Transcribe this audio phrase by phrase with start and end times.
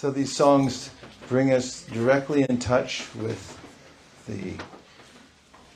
[0.00, 0.88] So these songs
[1.28, 3.58] bring us directly in touch with
[4.26, 4.54] the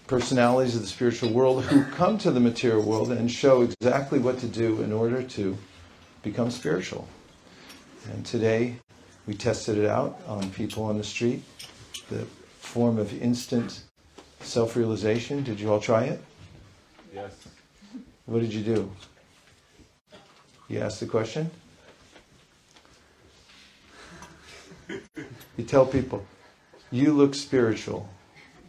[0.07, 4.39] personalities of the spiritual world who come to the material world and show exactly what
[4.39, 5.59] to do in order to
[6.23, 7.07] become spiritual.
[8.15, 8.77] And today
[9.27, 11.43] we tested it out on people on the street,
[12.09, 12.25] the
[12.61, 13.83] form of instant
[14.41, 15.43] self realization.
[15.45, 16.25] Did you all try it?
[17.15, 17.47] Yes.
[18.25, 18.91] What did you do?
[20.71, 21.51] You asked the question?
[24.89, 26.25] You tell people,
[26.91, 28.09] you look spiritual.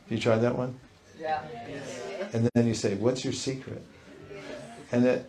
[0.10, 0.76] You tried that one?
[1.20, 1.42] Yeah.
[2.34, 3.84] And then you say, what's your secret?
[4.92, 5.26] And that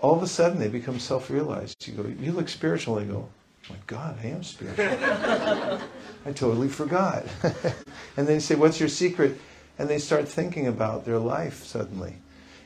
[0.00, 1.86] all of a sudden they become self-realized.
[1.86, 2.96] You go, you look spiritual.
[2.96, 3.28] They go,
[3.70, 4.86] my God, I am spiritual.
[6.26, 7.24] I totally forgot.
[8.16, 9.40] and then you say, what's your secret?
[9.78, 12.16] And they start thinking about their life suddenly.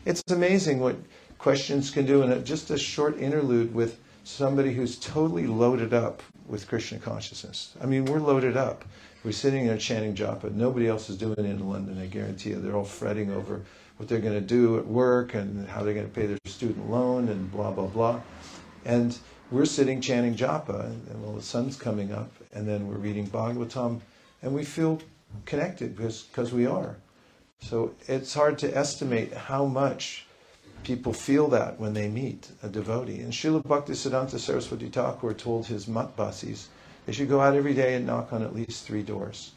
[0.05, 0.97] It's amazing what
[1.39, 6.67] questions can do in just a short interlude with somebody who's totally loaded up with
[6.67, 7.77] Krishna consciousness.
[7.81, 8.85] I mean, we're loaded up.
[9.23, 10.53] We're sitting there chanting japa.
[10.53, 12.61] Nobody else is doing it in London, I guarantee you.
[12.61, 13.63] They're all fretting over
[13.97, 16.91] what they're going to do at work and how they're going to pay their student
[16.91, 18.21] loan and blah, blah, blah.
[18.85, 19.17] And
[19.53, 24.01] we're sitting chanting japa, and well, the sun's coming up, and then we're reading Bhagavatam,
[24.43, 25.01] and we feel
[25.45, 26.97] connected because, because we are.
[27.61, 30.26] So it's hard to estimate how much
[30.87, 33.19] people feel that when they meet a devotee.
[33.19, 36.67] And Srila Bhaktisiddhanta Saraswati Thakur told his matbasis
[37.05, 39.51] they should go out every day and knock on at least three doors.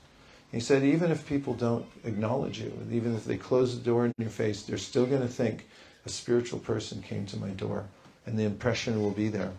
[0.51, 4.13] He said, even if people don't acknowledge you, even if they close the door in
[4.17, 5.67] your face, they're still going to think
[6.03, 7.85] a spiritual person came to my door,
[8.25, 9.51] and the impression will be there.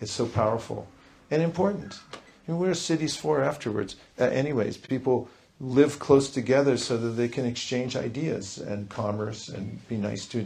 [0.00, 0.88] It's so powerful
[1.30, 2.00] and important.
[2.48, 3.94] And what are cities for afterwards?
[4.18, 5.28] Uh, anyways, people
[5.60, 10.40] live close together so that they can exchange ideas and commerce and be nice to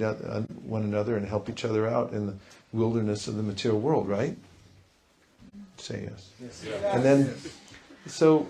[0.65, 2.35] one another and help each other out in the
[2.73, 4.37] wilderness of the material world, right?
[5.77, 6.31] Say yes.
[6.41, 6.65] yes.
[6.85, 7.35] And then,
[8.07, 8.49] so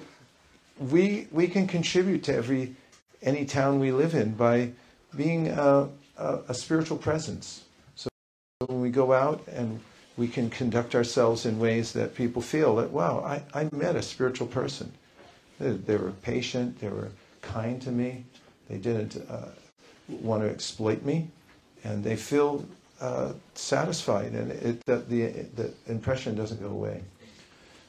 [0.79, 2.75] we we can contribute to every
[3.23, 4.73] any town we live in by
[5.17, 7.65] being a, a, a spiritual presence.
[7.95, 8.09] So
[8.67, 9.81] when we go out and
[10.17, 14.03] we can conduct ourselves in ways that people feel that wow, I, I met a
[14.03, 14.93] spiritual person
[15.59, 17.11] they, were patient, they were
[17.43, 18.25] kind to me,
[18.69, 19.49] they didn't uh,
[20.09, 21.29] want to exploit me,
[21.85, 22.65] and they feel
[23.01, 25.27] uh, satisfied, and it, the, the,
[25.57, 27.03] the impression doesn't go away.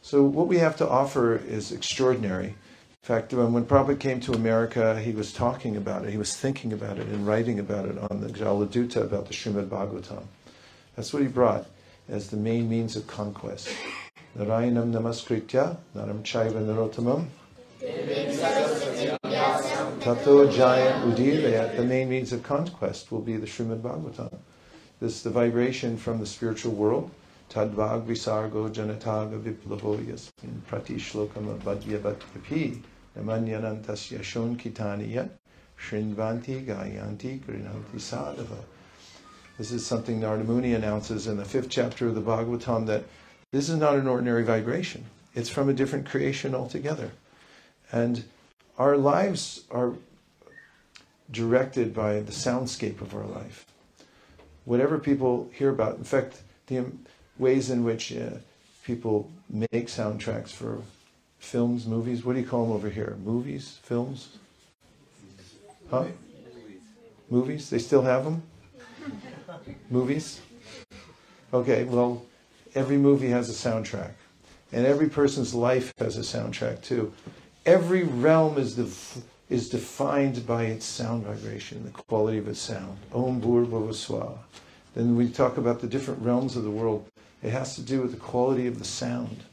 [0.02, 2.48] So what we have to offer is extraordinary.
[2.48, 6.36] In fact, when, when Prabhupada came to America, he was talking about it, he was
[6.36, 10.24] thinking about it and writing about it on the Jaladuta about the Srimad Bhagavatam.
[10.96, 11.68] That's what he brought
[12.09, 13.70] as the main means of conquest.
[14.38, 17.28] Narayanam namaskritya, naram chaiva narotamam,
[20.00, 24.38] Tato Jaya Udiraya, the main means of conquest will be the Srimad Bhagavatam.
[25.02, 27.12] This is the vibration from the spiritual world.
[27.50, 32.81] Tadvag visargo janataga viplavo yasmin prati shlokam abhadyavatyapi
[33.18, 35.31] namanyanantasya shonkitani yat
[35.78, 38.64] shrinvanti gayanti grinanti sadhava.
[39.58, 43.03] This is something Narada Muni announces in the fifth chapter of the Bhagavatam that
[43.52, 45.03] this is not an ordinary vibration.
[45.34, 47.12] It's from a different creation altogether.
[47.96, 48.26] And
[48.78, 49.94] our lives are
[51.32, 53.66] directed by the soundscape of our life.
[54.66, 56.84] Whatever people hear about, in fact, the
[57.40, 58.32] ways in which uh,
[58.84, 60.82] people make soundtracks for
[61.40, 63.16] films, movies, what do you call them over here?
[63.24, 64.40] Movies, films?
[65.90, 66.08] Huh?
[67.30, 67.70] Movies?
[67.70, 68.44] They still have them?
[69.90, 70.42] Movies?
[71.54, 72.26] Okay, well,
[72.76, 74.12] every movie has a soundtrack.
[74.74, 77.14] And every person's life has a soundtrack too
[77.66, 78.78] every realm is,
[79.50, 82.98] is defined by its sound vibration, the quality of its sound.
[83.14, 84.38] Om Bhur
[84.94, 87.09] Then we talk about the different realms of the world.
[87.44, 89.44] It has to do with the quality of the sound.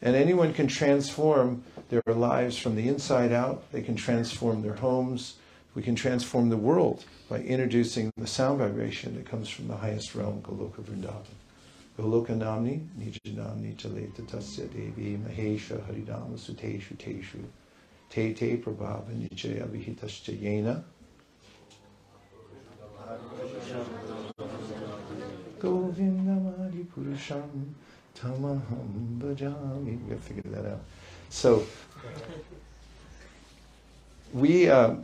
[0.00, 3.70] And anyone can transform their lives from the inside out.
[3.72, 5.34] They can transform their homes.
[5.74, 10.14] We can transform the world by introducing the sound vibration that comes from the highest
[10.14, 11.24] realm, Goloka Vrindavan.
[11.98, 17.44] Golokanamni Nijanamni Chaleta Tasya Devi Mahesha Haridama Suteshu Teshu
[18.08, 20.82] Te Te Prabhava Nichaya Vihitascha Yena
[25.58, 27.74] Govindamadi Purusham
[28.14, 29.98] Tamaham Bhajami.
[30.06, 30.80] We have to that out.
[31.30, 31.64] So,
[34.32, 34.94] we, uh,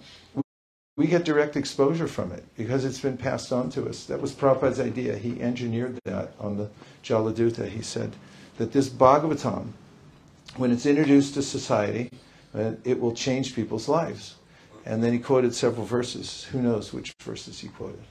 [0.96, 4.04] we get direct exposure from it because it's been passed on to us.
[4.04, 5.16] That was Prabhupada's idea.
[5.16, 6.70] He engineered that on the
[7.02, 7.68] Jaladuta.
[7.68, 8.14] He said
[8.58, 9.72] that this Bhagavatam,
[10.56, 12.10] when it's introduced to society,
[12.54, 14.36] uh, it will change people's lives.
[14.86, 16.44] And then he quoted several verses.
[16.44, 18.04] Who knows which verses he quoted?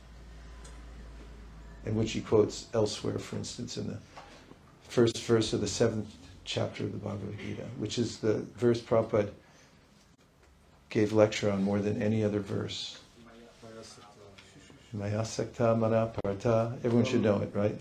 [1.85, 4.00] And which he quotes elsewhere, for instance, in the
[4.89, 6.13] first verse of the seventh
[6.44, 9.30] chapter of the Bhagavad Gita, which is the verse Prabhupada
[10.94, 13.00] gave lecture on more than any other verse.
[14.95, 16.12] Mayasakta Mana.
[16.84, 17.75] Everyone should know it, right?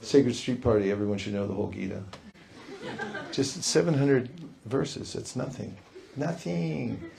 [0.00, 2.02] Sacred Street Party, everyone should know the whole Gita.
[3.32, 4.30] Just 700
[4.64, 5.76] verses, it's nothing.
[6.16, 7.10] Nothing.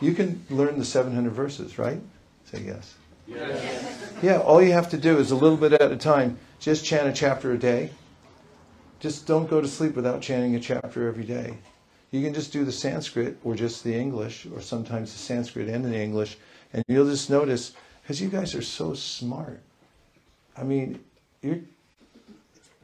[0.00, 2.00] You can learn the 700 verses, right?
[2.46, 2.94] Say yes.
[3.26, 4.12] yes.
[4.22, 7.06] Yeah, all you have to do is a little bit at a time, just chant
[7.06, 7.90] a chapter a day.
[8.98, 11.58] Just don't go to sleep without chanting a chapter every day.
[12.12, 15.84] You can just do the Sanskrit or just the English, or sometimes the Sanskrit and
[15.84, 16.36] the English,
[16.72, 17.72] and you'll just notice
[18.02, 19.60] because you guys are so smart.
[20.56, 21.00] I mean,
[21.40, 21.60] you're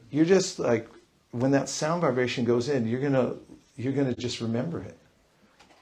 [0.09, 0.89] you're just like
[1.31, 3.35] when that sound vibration goes in, you're gonna
[3.77, 4.97] you're gonna just remember it,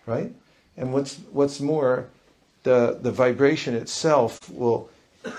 [0.06, 0.34] right?
[0.76, 2.10] And what's what's more,
[2.64, 4.90] the the vibration itself will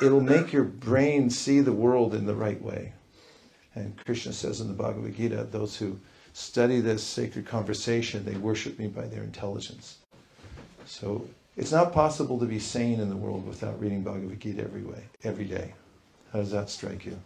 [0.00, 2.94] it'll make your brain see the world in the right way.
[3.74, 5.98] And Krishna says in the Bhagavad Gita, those who
[6.38, 9.98] study this sacred conversation, they worship me by their intelligence.
[10.86, 14.82] So it's not possible to be sane in the world without reading Bhagavad Gita every
[14.82, 15.74] way, every day.
[16.32, 17.18] How does that strike you?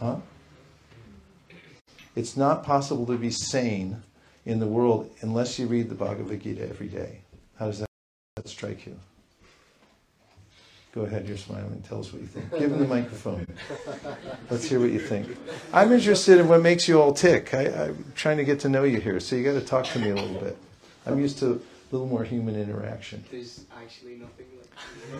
[0.00, 0.16] Huh?
[2.16, 4.02] It's not possible to be sane
[4.44, 7.20] in the world unless you read the Bhagavad Gita every day.
[7.58, 8.98] How does that, strike you?
[10.92, 11.82] Go ahead, you're smiling.
[11.88, 12.50] Tell us what you think.
[12.50, 13.46] Give him the microphone.
[14.52, 15.34] Let's hear what you think.
[15.72, 17.54] I'm interested in what makes you all tick.
[17.54, 19.98] I, am trying to get to know you here, so you got to talk to
[19.98, 20.58] me a little bit.
[21.06, 21.58] I'm used to a
[21.90, 23.24] little more human interaction.
[23.30, 24.44] There's actually nothing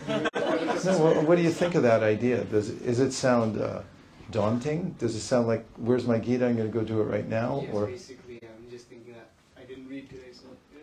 [0.07, 0.35] like.
[0.85, 2.45] no, what, what, do you think of that idea?
[2.45, 3.81] Does does it sound uh,
[4.31, 4.97] daunting?
[4.99, 6.47] Does it sound like where's my Gita?
[6.47, 9.31] I'm going to go do it right now, yes, or basically, I'm just thinking that
[9.57, 10.49] I didn't read today, so.
[10.75, 10.81] Yeah.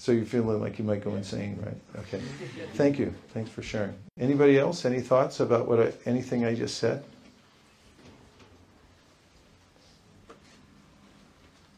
[0.00, 1.76] So you're feeling like you might go insane, right?
[2.08, 2.22] Okay.
[2.72, 3.12] Thank you.
[3.34, 3.92] Thanks for sharing.
[4.18, 4.86] Anybody else?
[4.86, 7.04] Any thoughts about what I, anything I just said?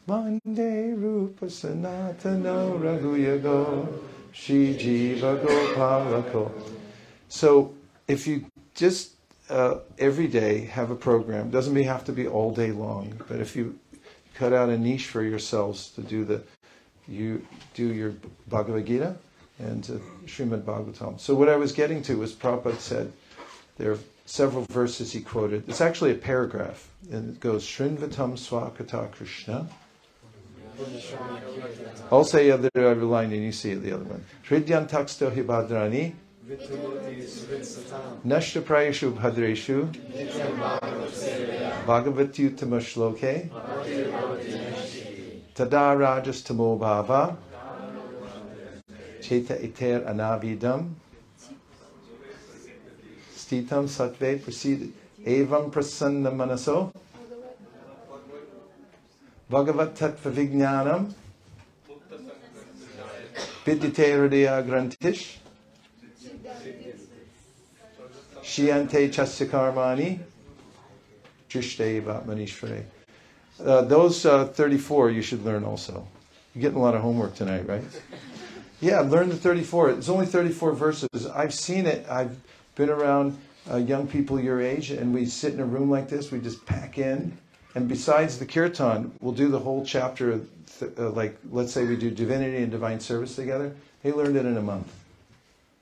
[0.07, 3.99] Rupa Sanatana Raghuyago
[5.19, 6.49] Gopalako.
[7.27, 7.75] So
[8.07, 9.15] if you just
[9.49, 13.53] uh, every day have a program, doesn't have to be all day long, but if
[13.57, 13.77] you
[14.33, 16.41] cut out a niche for yourselves to do the
[17.07, 18.13] you do your
[18.47, 19.15] Bhagavad Gita
[19.59, 21.19] and uh, Srimad Bhagavatam.
[21.19, 23.11] So what I was getting to was Prabhupada said
[23.77, 25.67] there are several verses he quoted.
[25.67, 29.67] It's actually a paragraph, and it goes Srinvatam Swakata Krishna
[32.11, 34.23] I'll say the other line and you see the other one.
[34.47, 36.13] Hridyan taksto hibadrani
[38.25, 39.91] Nashta prayashu bhadreshu
[41.85, 43.49] Bhagavati utamashloke
[45.55, 47.35] Tada rajas tamo bhava
[49.21, 50.89] Cheta iter anavidam.
[53.35, 54.91] Stitam satve prasid
[55.25, 56.91] Evam prasanna manaso.
[59.49, 61.13] Bhagavat Tattva Vijnanam.
[63.63, 65.37] Vidyate Hridaya Grantish
[68.41, 70.19] Shiante Chasyakarmani
[71.47, 72.92] Jishteva Manishvare.
[73.63, 76.05] Uh, those uh, 34 you should learn also.
[76.53, 77.83] You're getting a lot of homework tonight, right?
[78.81, 79.91] Yeah, learn the 34.
[79.91, 81.07] It's only 34 verses.
[81.33, 82.05] I've seen it.
[82.09, 82.37] I've
[82.75, 83.39] been around
[83.71, 86.31] uh, young people your age, and we sit in a room like this.
[86.31, 87.37] We just pack in
[87.75, 90.41] and besides the kirtan, we'll do the whole chapter,
[90.81, 93.73] uh, like let's say we do divinity and divine service together.
[94.03, 94.93] They learned it in a month.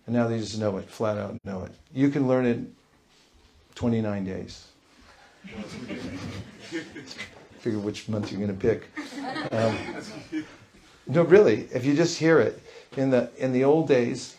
[0.06, 1.72] And now they just know it, flat out know it.
[1.94, 2.60] You can learn it
[3.76, 4.68] 29 days.
[7.62, 8.90] Figure which month you're going to pick.
[9.52, 9.78] Um,
[11.08, 12.62] no, really, if you just hear it.
[12.98, 14.36] In the, in the old days,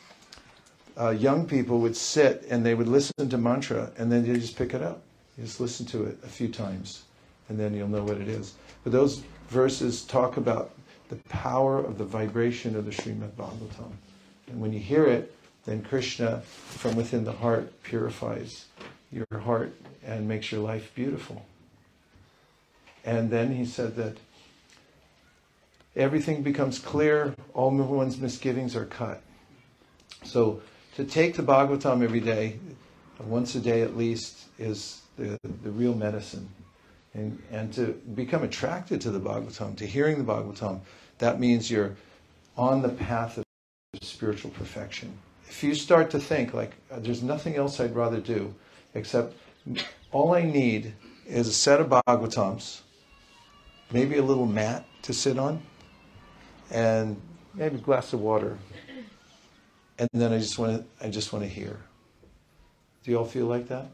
[0.98, 4.56] uh, young people would sit and they would listen to mantra and then they just
[4.56, 5.02] pick it up.
[5.38, 7.04] You just listen to it a few times
[7.48, 8.54] and then you'll know what it is.
[8.82, 10.72] But those verses talk about
[11.08, 13.92] the power of the vibration of the Srimad Bhagavatam.
[14.48, 18.66] And when you hear it, then Krishna from within the heart purifies
[19.12, 19.72] your heart
[20.04, 21.44] and makes your life beautiful.
[23.04, 24.16] And then he said that
[25.96, 29.22] everything becomes clear, all one's misgivings are cut.
[30.24, 30.62] So
[30.96, 32.58] to take the Bhagavatam every day,
[33.20, 36.48] once a day at least, is the, the real medicine
[37.14, 40.80] and, and to become attracted to the Bhagavatam, to hearing the Bhagavatam,
[41.18, 41.96] that means you're
[42.56, 43.44] on the path of
[44.00, 45.16] spiritual perfection.
[45.48, 48.54] If you start to think, like, uh, there's nothing else I'd rather do
[48.94, 49.34] except
[50.10, 50.94] all I need
[51.26, 52.81] is a set of Bhagavatams,
[53.92, 55.62] maybe a little mat to sit on,
[56.70, 57.20] and
[57.54, 58.58] maybe a glass of water.
[59.98, 61.78] And then I just want to, I just want to hear.
[63.04, 63.86] Do you all feel like that?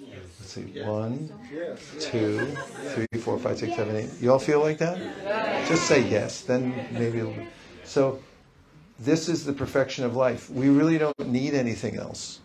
[0.00, 0.18] Yes.
[0.40, 0.82] Let's see.
[0.82, 1.80] One, Yes.
[2.00, 2.46] two,
[2.94, 4.10] three, four, five, six, seven, eight.
[4.20, 4.98] You all feel like that?
[5.68, 6.42] Just say yes.
[6.42, 7.18] Then maybe.
[7.18, 7.34] It'll...
[7.84, 8.20] So,
[8.98, 10.50] this is the perfection of life.
[10.50, 12.40] We really don't need anything else.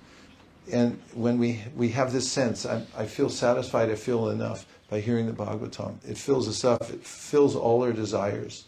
[0.72, 3.89] And when we we have this sense, I, I feel satisfied.
[3.92, 4.65] I feel enough
[4.96, 5.98] by hearing the Bhagavatam.
[6.08, 6.90] It fills us up.
[6.90, 8.64] It fills all our desires,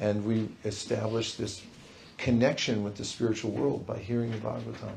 [0.00, 1.62] and we establish this
[2.18, 4.96] connection with the spiritual world by hearing the Bhagavatam.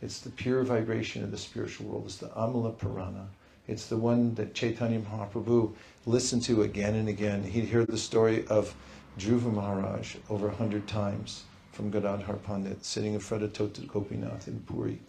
[0.00, 2.04] It's the pure vibration of the spiritual world.
[2.06, 3.26] It's the Amala Purana.
[3.66, 5.74] It's the one that Chaitanya Mahaprabhu
[6.06, 7.42] listened to again and again.
[7.42, 8.72] He'd hear the story of
[9.18, 11.42] Dhruva Maharaj over a hundred times
[11.72, 15.00] from Gadadhar Pandit sitting in front of Tota Gopinath in Puri.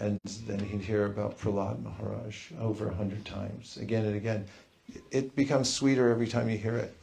[0.00, 4.46] And then he'd hear about Prahlad Maharaj over a hundred times, again and again.
[5.10, 6.96] It becomes sweeter every time you hear it.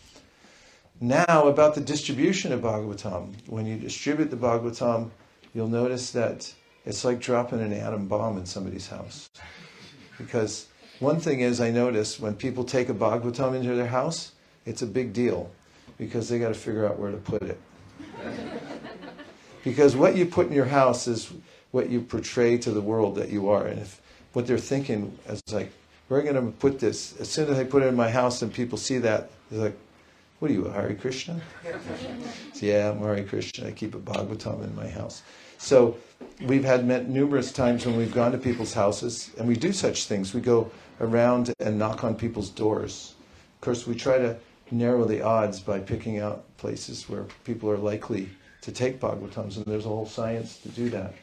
[1.00, 3.36] Now, about the distribution of Bhagavatam.
[3.48, 5.12] When you distribute the Bhagavatam,
[5.54, 6.52] you'll notice that
[6.88, 9.30] it's like dropping an atom bomb in somebody's house.
[10.18, 10.68] Because
[11.00, 14.32] one thing is, I notice when people take a Bhagavatam into their house,
[14.66, 15.52] it's a big deal
[16.00, 17.60] because they got to figure out where to put it.
[19.64, 21.32] because what you put in your house is
[21.72, 23.66] what you portray to the world that you are.
[23.68, 24.02] And if
[24.34, 25.72] what they're thinking is like,
[26.10, 28.54] we're going to put this, as soon as I put it in my house and
[28.54, 29.78] people see that, they're like,
[30.40, 31.42] what are you, a Hare Krishna?
[32.54, 33.68] so, yeah, I'm Hare Krishna.
[33.68, 35.24] I keep a Bhagavatam in my house.
[35.58, 35.98] So
[36.44, 40.06] we've had met numerous times when we've gone to people's houses, and we do such
[40.06, 40.34] things.
[40.34, 40.72] We go
[41.02, 43.16] around and knock on people's doors.
[43.56, 44.38] Of course, we try to
[44.70, 48.30] narrow the odds by picking out places where people are likely
[48.62, 51.14] to take Bhagavatams, and there's a whole science to do that.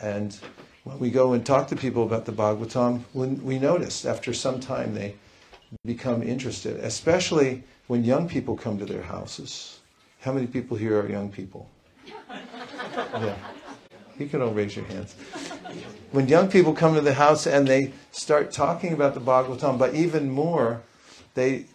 [0.00, 0.38] And
[0.84, 4.60] when we go and talk to people about the Bhagavatam, when we notice after some
[4.60, 5.14] time they
[5.84, 9.80] become interested, especially when young people come to their houses.
[10.20, 11.68] How many people here are young people?
[13.14, 13.36] Yeah.
[14.18, 15.14] You can all raise your hands.
[16.10, 19.94] When young people come to the house and they start talking about the Bhagavatam, but
[19.94, 20.82] even more,
[21.34, 21.66] they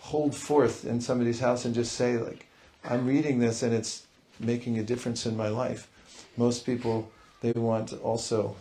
[0.00, 2.46] hold forth in somebody's house and just say, like,
[2.84, 4.06] I'm reading this and it's
[4.40, 5.88] making a difference in my life.
[6.36, 8.56] Most people, they want also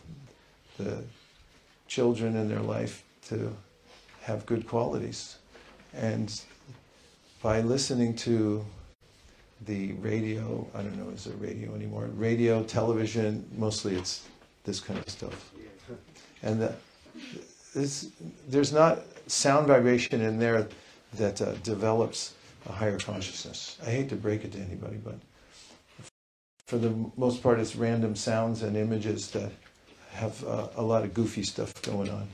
[0.77, 1.03] the
[1.87, 3.55] children in their life to
[4.21, 5.37] have good qualities.
[5.93, 6.41] And
[7.41, 8.65] by listening to
[9.65, 12.09] the radio, I don't know, is there radio anymore?
[12.15, 14.25] Radio, television, mostly it's
[14.63, 15.51] this kind of stuff.
[16.43, 16.73] And the,
[18.47, 20.67] there's not sound vibration in there
[21.13, 22.33] that uh, develops
[22.67, 23.77] a higher consciousness.
[23.85, 25.15] I hate to break it to anybody, but
[26.69, 29.51] for the most part, it's random sounds and images that
[30.11, 32.27] have uh, a lot of goofy stuff going on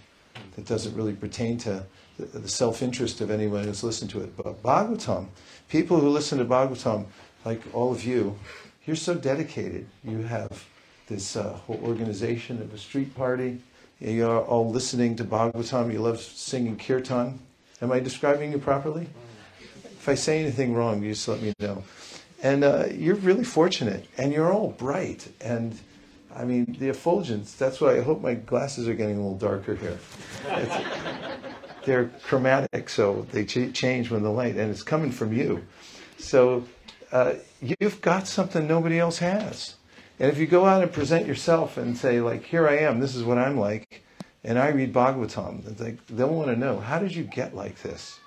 [0.58, 1.82] that doesn't really pertain to
[2.20, 4.36] the, the self-interest of anyone who's listened to it.
[4.36, 5.28] But Bhagavatam,
[5.70, 7.06] people who listen to Bhagavatam,
[7.46, 8.38] like all of you,
[8.86, 9.88] you're so dedicated.
[10.04, 10.66] You have
[11.08, 13.62] this uh, whole organization of a street party.
[14.02, 15.94] You're all listening to Bhagavatam.
[15.94, 17.40] You love singing kirtan.
[17.82, 19.08] Am I describing you properly?
[19.86, 21.86] If I say anything wrong, you just let me know.
[22.44, 25.32] And uh, you're really fortunate, and you're all bright.
[25.42, 25.80] And
[26.36, 29.76] I mean, the effulgence, that's why I hope my glasses are getting a little darker
[29.76, 29.98] here.
[31.86, 35.66] They're chromatic, so they ch- change when the light, and it's coming from you.
[36.18, 36.66] So
[37.12, 39.76] uh, you've got something nobody else has.
[40.20, 43.16] And if you go out and present yourself and say, like, here I am, this
[43.16, 44.04] is what I'm like,
[44.44, 48.20] and I read Bhagavatam, like, they'll want to know, how did you get like this?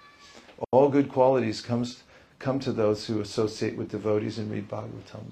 [0.70, 2.02] All good qualities comes
[2.38, 5.24] come to those who associate with devotees and read Bhagavatam.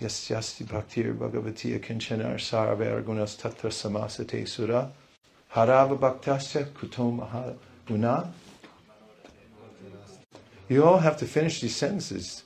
[0.00, 4.92] Yasyasti bhaktir bhagavati kinchanar saravar gunas tatra samasate sura
[5.54, 7.56] harava bhaktasya kutom
[7.86, 8.32] guna.
[10.68, 12.42] You all have to finish these sentences.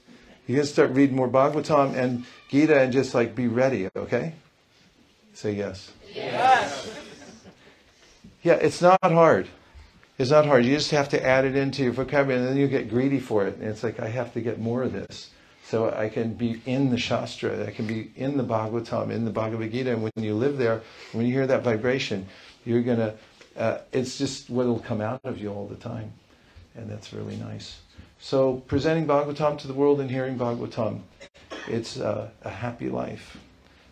[0.47, 4.35] You can start reading more Bhagavatam and Gita and just like be ready, okay?
[5.33, 5.93] Say yes.
[6.15, 6.91] Yes.
[8.43, 9.49] Yeah, it's not hard.
[10.21, 10.67] It's not hard.
[10.67, 13.47] You just have to add it into your vocabulary and then you get greedy for
[13.47, 13.57] it.
[13.57, 15.31] And it's like, I have to get more of this.
[15.65, 19.31] So I can be in the Shastra, I can be in the Bhagavatam, in the
[19.31, 19.93] Bhagavad Gita.
[19.93, 22.27] And when you live there, when you hear that vibration,
[22.67, 23.15] you're going to,
[23.57, 26.13] uh, it's just what will come out of you all the time.
[26.75, 27.81] And that's really nice.
[28.19, 31.01] So presenting Bhagavatam to the world and hearing Bhagavatam,
[31.67, 33.39] it's uh, a happy life.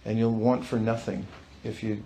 [0.05, 1.27] And you'll want for nothing
[1.65, 2.03] if you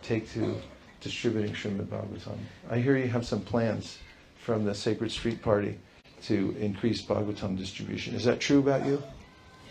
[0.00, 0.62] take to
[1.00, 2.38] distributing Srimad Bhagavatam.
[2.70, 3.98] I hear you have some plans
[4.38, 5.78] from the Sacred Street Party
[6.22, 8.14] to increase Bhagavatam distribution.
[8.14, 9.02] Is that true about you?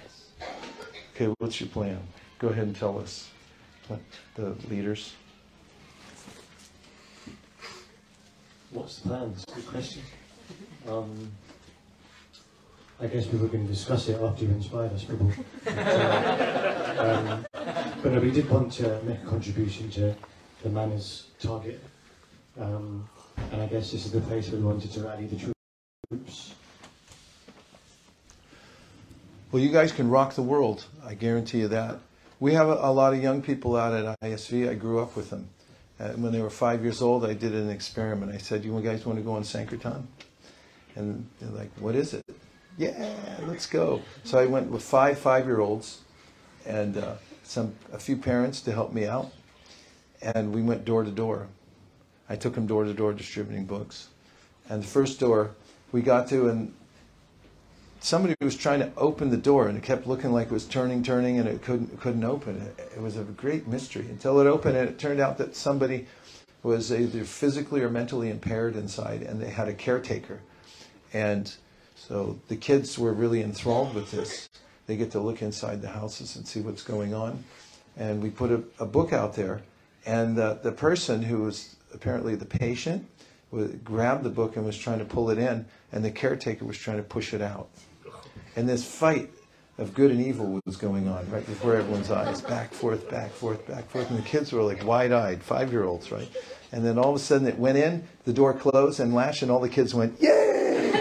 [0.02, 0.30] Yes.
[1.16, 2.00] Okay, what's your plan?
[2.40, 3.30] Go ahead and tell us,
[4.36, 5.14] the leaders.
[8.72, 9.32] What's the plan?
[9.32, 10.02] That's a good question.
[10.88, 11.32] Um,
[13.00, 15.32] I guess we were going to discuss it after you inspired us, people.
[15.64, 17.46] But, uh, um,
[18.02, 20.16] but no, we did want to make a contribution to
[20.66, 21.80] the manners target.
[22.60, 23.08] Um,
[23.52, 25.54] and I guess this is the place where we wanted to rally the
[26.10, 26.56] troops.
[29.52, 30.86] Well, you guys can rock the world.
[31.06, 32.00] I guarantee you that.
[32.40, 34.68] We have a, a lot of young people out at ISV.
[34.68, 35.50] I grew up with them.
[36.00, 38.34] Uh, when they were five years old, I did an experiment.
[38.34, 40.08] I said, "You guys want to go on Sankirtan?"
[40.96, 42.26] And they're like, "What is it?"
[42.78, 43.16] Yeah,
[43.48, 44.02] let's go.
[44.24, 46.02] So I went with five five-year-olds
[46.66, 49.32] and uh, some a few parents to help me out,
[50.26, 51.48] and we went door to door.
[52.28, 54.10] I took them door to door distributing books,
[54.68, 55.52] and the first door
[55.92, 56.74] we got to, and
[58.00, 61.04] somebody was trying to open the door and it kept looking like it was turning,
[61.04, 62.62] turning, and it couldn't couldn't open.
[62.62, 66.08] It, it was a great mystery until it opened, and it turned out that somebody
[66.64, 70.42] was either physically or mentally impaired inside, and they had a caretaker,
[71.14, 71.54] and
[71.96, 74.50] so the kids were really enthralled with this.
[74.88, 77.44] They get to look inside the houses and see what's going on,
[77.98, 79.62] and we put a, a book out there,
[80.06, 83.08] and the, the person who was apparently the patient
[83.52, 86.78] would grabbed the book and was trying to pull it in, and the caretaker was
[86.78, 87.70] trying to push it out.
[88.56, 89.30] And this fight
[89.78, 93.68] of good and evil was going on right before everyone's eyes, back, forth, back, forth,
[93.68, 94.10] back, forth.
[94.10, 96.30] And the kids were like wide eyed, five year olds, right?
[96.72, 99.52] And then all of a sudden it went in, the door closed and latched, and
[99.52, 100.92] all the kids went, Yay!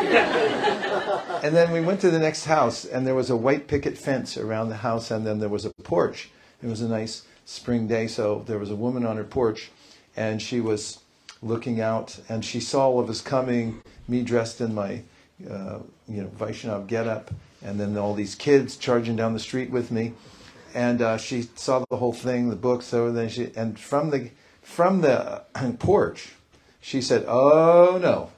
[1.42, 4.36] and then we went to the next house, and there was a white picket fence
[4.36, 6.30] around the house, and then there was a porch.
[6.62, 9.70] It was a nice spring day, so there was a woman on her porch,
[10.16, 11.00] and she was
[11.42, 15.02] looking out, and she saw all of us coming, me dressed in my
[15.50, 17.30] uh, you know, Vaishnav get up,
[17.62, 20.12] and then all these kids charging down the street with me.
[20.74, 22.82] And uh, she saw the whole thing, the book.
[22.82, 24.30] So then she, and from the
[24.62, 25.42] from the
[25.78, 26.32] porch,
[26.80, 28.30] she said, "Oh no,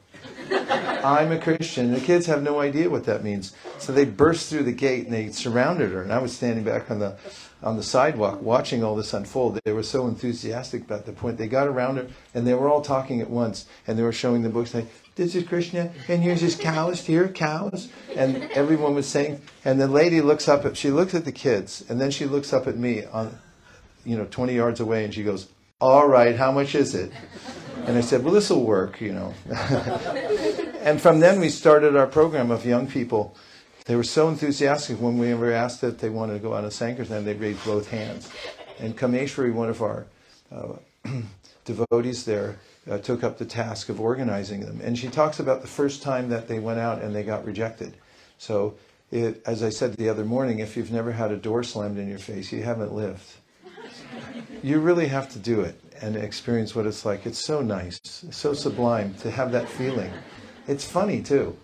[1.02, 4.64] I'm a Christian." The kids have no idea what that means, so they burst through
[4.64, 6.02] the gate and they surrounded her.
[6.02, 7.16] And I was standing back on the
[7.62, 9.58] on the sidewalk watching all this unfold.
[9.64, 11.38] They were so enthusiastic about the point.
[11.38, 14.42] They got around her and they were all talking at once, and they were showing
[14.42, 14.74] the books.
[14.74, 17.88] Like, this is Krishna, and here's his cows, here, cows.
[18.14, 21.84] And everyone was saying, and the lady looks up at, she looks at the kids,
[21.88, 23.38] and then she looks up at me on,
[24.04, 25.48] you know, 20 yards away, and she goes,
[25.80, 27.12] all right, how much is it?
[27.86, 29.34] And I said, well, this will work, you know.
[30.80, 33.36] and from then we started our program of young people.
[33.86, 36.70] They were so enthusiastic when we were asked that they wanted to go out on
[36.70, 38.28] Sankirtan, they raised both hands.
[38.80, 40.06] And Kameshwari, one of our
[40.52, 40.74] uh,
[41.64, 42.58] devotees there,
[42.90, 44.80] uh, took up the task of organizing them.
[44.82, 47.96] And she talks about the first time that they went out and they got rejected.
[48.38, 48.74] So,
[49.12, 52.08] it, as I said the other morning, if you've never had a door slammed in
[52.08, 53.24] your face, you haven't lived.
[54.62, 57.24] You really have to do it and experience what it's like.
[57.24, 60.10] It's so nice, so sublime to have that feeling.
[60.66, 61.56] It's funny too.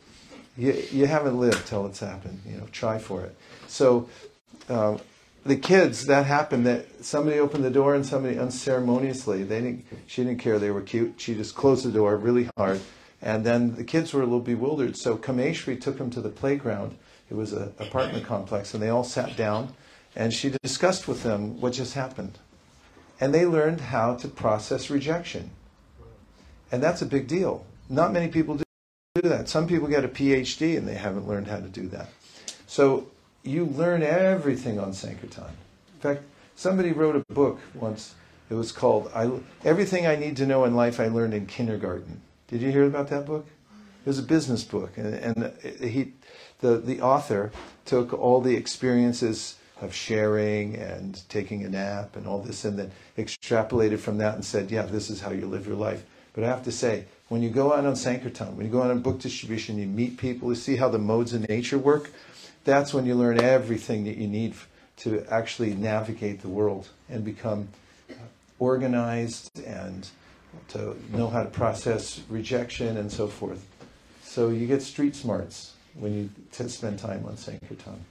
[0.56, 2.40] You, you haven't lived till it's happened.
[2.46, 3.34] You know, try for it.
[3.68, 4.08] So,
[4.68, 4.98] uh,
[5.44, 10.22] the kids that happened that somebody opened the door and somebody unceremoniously they didn't she
[10.22, 12.80] didn't care they were cute she just closed the door really hard
[13.20, 16.96] and then the kids were a little bewildered so Kameshwari took them to the playground
[17.28, 19.74] it was an apartment complex and they all sat down
[20.14, 22.38] and she discussed with them what just happened
[23.20, 25.50] and they learned how to process rejection
[26.70, 28.64] and that's a big deal not many people do
[29.14, 32.08] that some people get a phd and they haven't learned how to do that
[32.66, 33.06] so
[33.42, 35.44] you learn everything on Sankirtan.
[35.94, 36.22] In fact,
[36.54, 38.14] somebody wrote a book once.
[38.48, 39.30] It was called I,
[39.64, 42.20] Everything I Need to Know in Life I Learned in Kindergarten.
[42.48, 43.46] Did you hear about that book?
[44.04, 46.12] It was a business book, and, and he,
[46.60, 47.52] the, the author
[47.84, 52.90] took all the experiences of sharing and taking a nap and all this, and then
[53.16, 56.04] extrapolated from that and said, yeah, this is how you live your life.
[56.32, 58.90] But I have to say, when you go out on Sankirtan, when you go out
[58.90, 62.10] on book distribution, you meet people, you see how the modes of nature work
[62.64, 64.54] that's when you learn everything that you need
[64.98, 67.68] to actually navigate the world and become
[68.58, 70.10] organized and
[70.68, 73.66] to know how to process rejection and so forth.
[74.22, 78.04] So you get street smarts when you spend time on Sankirtan.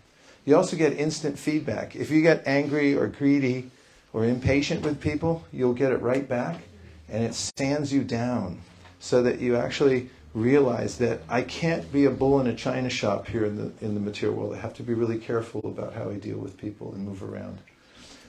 [0.46, 1.96] You also get instant feedback.
[1.96, 3.70] If you get angry or greedy
[4.14, 6.62] or impatient with people, you'll get it right back
[7.08, 8.60] and it stands you down
[9.02, 13.28] so that you actually realize that I can't be a bull in a china shop
[13.28, 14.54] here in the in the material world.
[14.54, 17.58] I have to be really careful about how I deal with people and move around.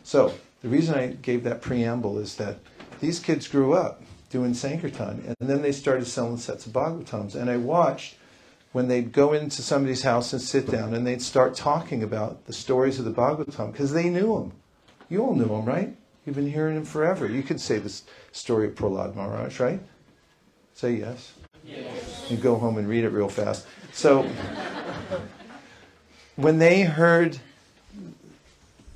[0.03, 2.57] So the reason I gave that preamble is that
[3.01, 7.51] these kids grew up doing Sankirtan, and then they started selling sets of Bhagavatams, and
[7.51, 8.17] I watched
[8.73, 12.53] when they'd go into somebody's house and sit down, and they'd start talking about the
[12.55, 14.53] stories of the Bhagavatam because they knew them.
[15.11, 15.95] You all knew them, right?
[16.25, 17.27] You've been hearing them forever.
[17.29, 17.93] You could say the
[18.33, 19.81] story of Prahlad Maharaj, right?
[20.75, 21.33] Say yes.
[22.29, 23.67] You go home and read it real fast.
[23.93, 24.29] So
[26.37, 27.39] when they heard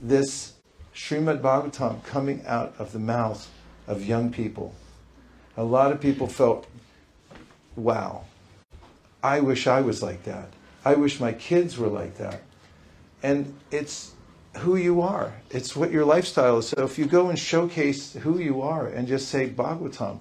[0.01, 0.55] this
[0.95, 3.51] Srimad Bhagavatam coming out of the mouth
[3.87, 4.75] of young people.
[5.57, 6.67] A lot of people felt,
[7.77, 8.25] wow,
[9.23, 10.49] I wish I was like that.
[10.85, 12.43] I wish my kids were like that.
[13.23, 14.13] And it's
[14.59, 16.69] who you are, it's what your lifestyle is.
[16.69, 20.19] So if you go and showcase who you are and just say Bhagavatam.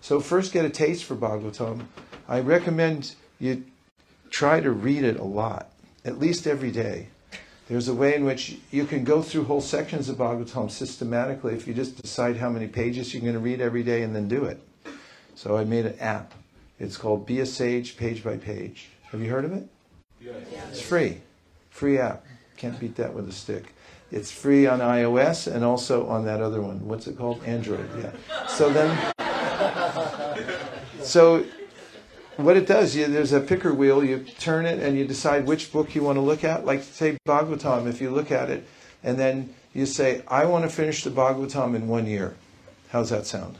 [0.00, 1.84] So first get a taste for Bhagavatam.
[2.28, 3.64] I recommend you
[4.30, 5.70] try to read it a lot,
[6.04, 7.08] at least every day.
[7.68, 11.68] There's a way in which you can go through whole sections of Bhagavatam systematically if
[11.68, 14.44] you just decide how many pages you're going to read every day and then do
[14.44, 14.60] it.
[15.36, 16.34] So I made an app.
[16.78, 18.88] It's called Be a Sage Page by Page.
[19.12, 19.68] Have you heard of it?
[20.20, 20.34] Yes.
[20.70, 21.20] It's free.
[21.70, 22.24] Free app.
[22.56, 23.74] Can't beat that with a stick.
[24.10, 26.86] It's free on iOS and also on that other one.
[26.88, 27.42] What's it called?
[27.44, 27.88] Android.
[27.98, 28.46] Yeah.
[28.48, 29.12] So then,
[31.02, 31.44] so
[32.36, 34.04] what it does, you, there's a picker wheel.
[34.04, 36.64] You turn it and you decide which book you want to look at.
[36.64, 38.66] Like say Bhagavatam, if you look at it,
[39.02, 42.36] and then you say, I want to finish the Bhagavatam in one year.
[42.90, 43.56] How's that sound?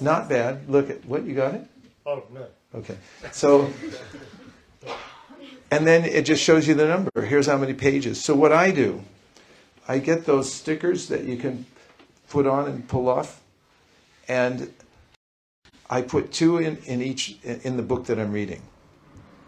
[0.00, 0.68] Not bad.
[0.68, 1.66] Look at what you got it.
[2.06, 2.46] Oh, no.
[2.74, 2.96] Okay.
[3.32, 3.70] So,
[5.70, 7.22] and then it just shows you the number.
[7.22, 8.22] Here's how many pages.
[8.22, 9.02] So, what I do,
[9.88, 11.66] I get those stickers that you can
[12.28, 13.40] put on and pull off,
[14.28, 14.72] and
[15.90, 18.62] I put two in, in each in the book that I'm reading.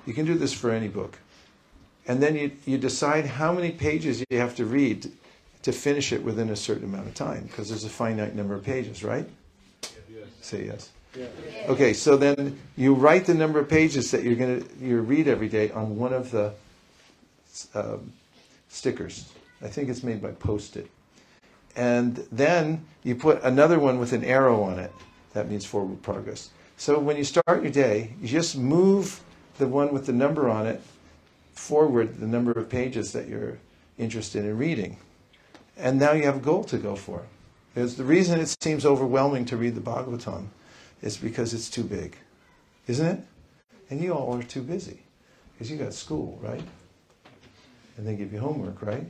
[0.06, 1.18] You can do this for any book.
[2.08, 5.12] And then you, you decide how many pages you have to read
[5.62, 8.64] to finish it within a certain amount of time, because there's a finite number of
[8.64, 9.28] pages, right?
[10.40, 10.90] Say yes.
[11.68, 15.28] Okay, so then you write the number of pages that you're going to you read
[15.28, 16.52] every day on one of the
[17.74, 18.12] um,
[18.68, 19.30] stickers.
[19.60, 20.88] I think it's made by Post-it.
[21.80, 24.92] And then you put another one with an arrow on it.
[25.32, 26.50] That means forward progress.
[26.76, 29.22] So when you start your day, you just move
[29.56, 30.82] the one with the number on it
[31.54, 33.56] forward the number of pages that you're
[33.96, 34.98] interested in reading.
[35.78, 37.22] And now you have a goal to go for.
[37.72, 40.48] Because the reason it seems overwhelming to read the Bhagavatam
[41.00, 42.14] is because it's too big,
[42.88, 43.24] isn't it?
[43.88, 45.00] And you all are too busy
[45.54, 46.62] because you got school, right?
[47.96, 49.06] And they give you homework, right?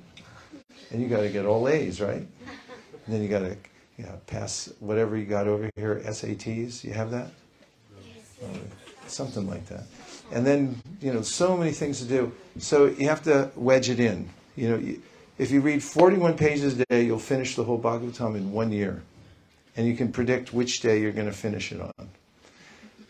[0.90, 2.16] And you got to get all A's, right?
[2.16, 3.56] And then you got to
[3.96, 6.84] you know, pass whatever you got over here, SATs.
[6.84, 7.30] You have that?
[8.42, 8.46] Oh,
[9.06, 9.84] something like that.
[10.32, 12.32] And then, you know, so many things to do.
[12.58, 14.28] So you have to wedge it in.
[14.56, 15.02] You know, you,
[15.38, 19.02] if you read 41 pages a day, you'll finish the whole Bhagavatam in one year
[19.76, 22.08] and you can predict which day you're going to finish it on.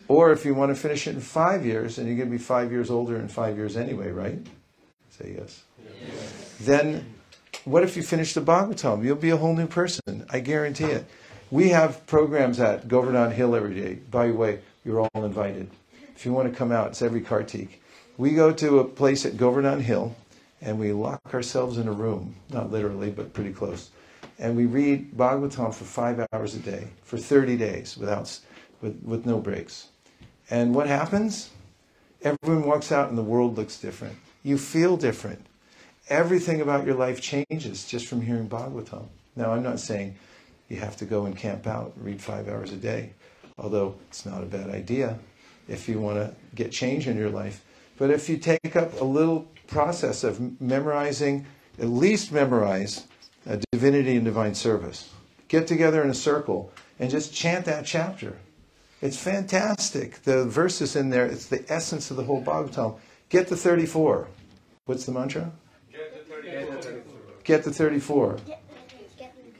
[0.07, 2.41] Or if you want to finish it in five years, and you're going to be
[2.41, 4.39] five years older in five years anyway, right?
[5.09, 5.63] Say yes.
[5.83, 6.55] yes.
[6.61, 7.05] Then,
[7.65, 9.03] what if you finish the Bhagavatam?
[9.03, 10.25] You'll be a whole new person.
[10.29, 11.05] I guarantee it.
[11.49, 13.95] We have programs at Govardhan Hill every day.
[14.09, 15.69] By the way, you're all invited.
[16.15, 17.81] If you want to come out, it's every Kartik.
[18.17, 20.15] We go to a place at Govardhan Hill,
[20.61, 23.89] and we lock ourselves in a room, not literally, but pretty close
[24.41, 28.37] and we read Bhagavatam for five hours a day for 30 days without,
[28.81, 29.87] with, with no breaks.
[30.49, 31.51] And what happens?
[32.23, 34.17] Everyone walks out and the world looks different.
[34.43, 35.45] You feel different.
[36.09, 39.05] Everything about your life changes just from hearing Bhagavatam.
[39.35, 40.15] Now, I'm not saying
[40.67, 43.13] you have to go and camp out and read five hours a day,
[43.57, 45.19] although it's not a bad idea
[45.67, 47.63] if you want to get change in your life.
[47.97, 51.45] But if you take up a little process of memorizing,
[51.79, 53.07] at least memorize
[53.47, 55.09] uh, divinity and divine service.
[55.47, 58.37] Get together in a circle and just chant that chapter.
[59.01, 60.21] It's fantastic.
[60.23, 62.99] The verses in there, it's the essence of the whole Bhagavatam.
[63.29, 64.27] Get the 34.
[64.85, 65.51] What's the mantra?
[66.51, 67.21] Get the 34.
[67.45, 68.37] Get the 34.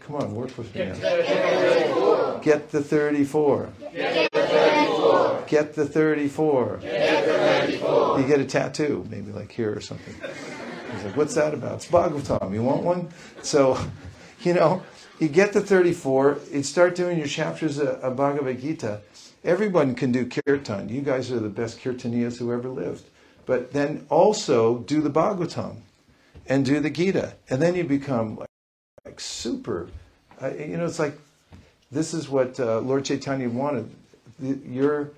[0.02, 0.88] Come on, work with me.
[0.88, 0.94] Now.
[0.94, 2.40] Get the 34.
[2.44, 3.70] Get the 34.
[3.94, 5.46] Get the 34.
[5.48, 6.80] Get the 34.
[8.20, 10.14] You get a tattoo, maybe like here or something.
[10.94, 11.76] He's like, what's that about?
[11.76, 12.54] It's Bhagavatam.
[12.54, 13.10] You want one?
[13.42, 13.80] So,
[14.42, 14.84] you know,
[15.20, 19.00] you get the 34, you start doing your chapters of, of Bhagavad Gita.
[19.46, 20.90] Everyone can do kirtan.
[20.90, 23.06] You guys are the best kirtaniyas who ever lived.
[23.46, 25.78] But then also do the Bhagavatam
[26.48, 27.36] and do the Gita.
[27.50, 28.50] And then you become like,
[29.06, 29.90] like super.
[30.42, 31.18] Uh, you know, it's like
[31.92, 33.90] this is what uh, Lord Chaitanya wanted.
[34.40, 35.12] You're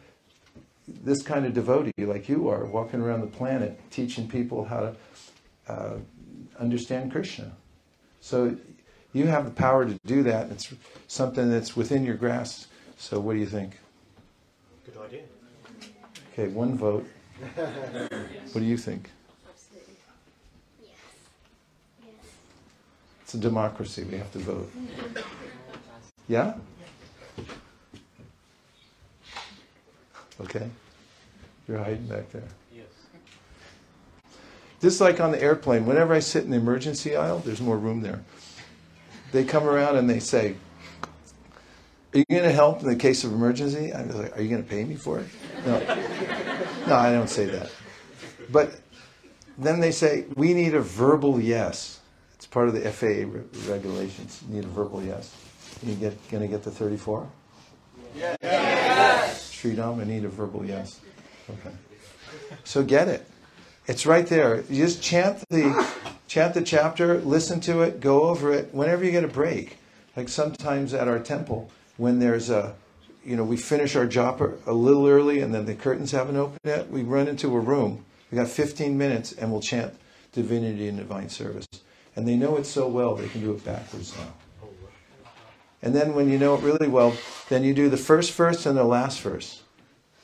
[0.87, 4.95] this kind of devotee like you are, walking around the planet teaching people how to
[5.67, 5.97] uh,
[6.59, 7.51] understand Krishna.
[8.21, 8.55] So
[9.13, 10.51] you have the power to do that.
[10.51, 10.73] It's
[11.07, 12.69] something that's within your grasp.
[12.97, 13.77] So what do you think?
[14.85, 15.21] Good idea.
[16.33, 17.07] Okay, one vote.
[17.55, 19.09] what do you think?
[19.47, 19.95] Absolutely.
[20.81, 20.91] Yes.
[22.01, 22.13] Yes.
[23.33, 24.03] It's a democracy.
[24.03, 24.71] We have to vote.
[26.27, 26.53] Yeah?
[30.39, 30.69] Okay.
[31.67, 32.43] You're hiding back there.
[32.71, 32.85] Yes.
[34.83, 38.01] Just like on the airplane, whenever I sit in the emergency aisle, there's more room
[38.01, 38.21] there.
[39.31, 40.55] they come around and they say,
[42.13, 44.49] "Are you going to help in the case of emergency?" I was like, "Are you
[44.49, 45.27] going to pay me for it?"
[45.65, 45.79] No,
[46.85, 47.71] no, I don't say that.
[48.51, 48.79] But
[49.57, 52.01] then they say, "We need a verbal yes."
[52.53, 54.43] Part of the FAA re- regulations.
[54.47, 55.35] You need a verbal yes.
[55.81, 57.27] You get going to get the 34?
[58.15, 58.37] Yes.
[59.51, 61.01] Sridham, I need a verbal yes.
[61.49, 61.75] Okay.
[62.63, 63.27] So get it.
[63.87, 64.61] It's right there.
[64.69, 65.91] You just chant the
[66.27, 69.77] chant the chapter, listen to it, go over it whenever you get a break.
[70.15, 72.75] Like sometimes at our temple, when there's a
[73.25, 76.59] you know, we finish our job a little early and then the curtains haven't opened
[76.63, 78.05] yet, we run into a room.
[78.29, 79.95] We got 15 minutes and we'll chant
[80.33, 81.65] divinity and divine service.
[82.15, 84.33] And they know it so well they can do it backwards now.
[85.81, 87.13] And then when you know it really well,
[87.49, 89.63] then you do the first verse and the last verse.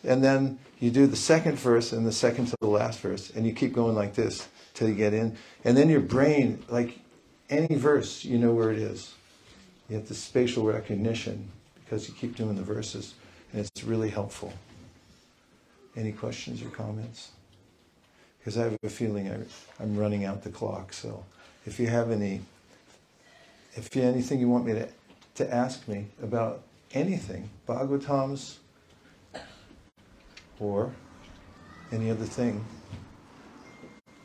[0.03, 3.29] And then you do the second verse and the second to the last verse.
[3.31, 5.35] And you keep going like this till you get in.
[5.65, 6.99] And then your brain, like
[7.49, 9.13] any verse, you know where it is.
[9.89, 11.49] You have the spatial recognition
[11.83, 13.15] because you keep doing the verses.
[13.51, 14.53] And it's really helpful.
[15.97, 17.31] Any questions or comments?
[18.37, 19.39] Because I have a feeling I,
[19.83, 20.93] I'm running out the clock.
[20.93, 21.25] So
[21.69, 22.41] if you have any,
[23.75, 24.87] if you anything you want me to
[25.35, 28.57] to ask me about anything, Bhagavatams
[30.59, 30.91] or
[31.91, 32.65] any other thing,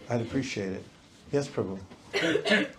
[0.08, 0.84] I'd appreciate it.
[1.30, 1.78] Yes, Prabhu.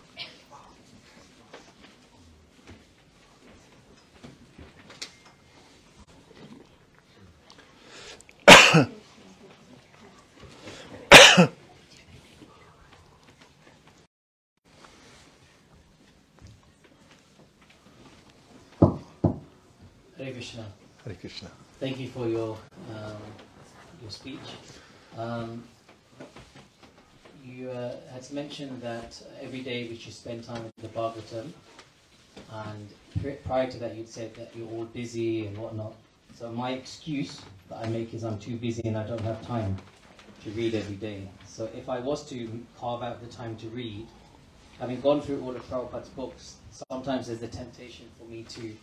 [20.25, 20.65] Hare Krishna.
[21.03, 21.49] Hare Krishna.
[21.81, 22.57] Thank you for your
[22.91, 23.17] um,
[24.01, 24.39] your speech.
[25.17, 25.63] Um,
[27.43, 31.51] you uh, had mentioned that every day we should spend time with the Bhagavatam,
[32.51, 32.87] and
[33.45, 35.93] prior to that, you'd said that you're all busy and whatnot.
[36.37, 39.77] So my excuse that I make is I'm too busy and I don't have time
[40.43, 41.27] to read every day.
[41.45, 44.07] So if I was to carve out the time to read,
[44.79, 46.55] having gone through all of Prabhupada's books,
[46.89, 48.73] sometimes there's a temptation for me to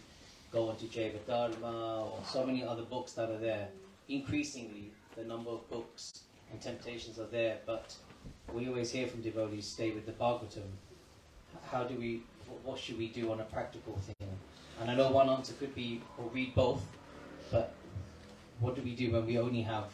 [0.53, 3.69] go on to Jaiva Dharma or so many other books that are there.
[4.09, 7.95] Increasingly, the number of books and temptations are there, but
[8.53, 10.69] we always hear from devotees stay with the Bhagavatam.
[11.71, 12.23] How do we,
[12.65, 14.29] what should we do on a practical thing?
[14.81, 16.83] And I know one answer could be, or read both,
[17.51, 17.73] but
[18.61, 19.85] what do we do when we only have,